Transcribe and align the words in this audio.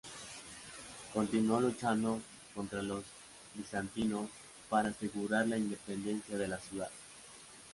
Continuó 1.13 1.61
luchando 1.61 2.19
contra 2.55 2.81
los 2.81 3.03
bizantinos 3.53 4.31
para 4.67 4.89
asegurar 4.89 5.47
la 5.47 5.59
independencia 5.59 6.39
de 6.39 6.47
la 6.47 6.57
ciudad. 6.57 6.89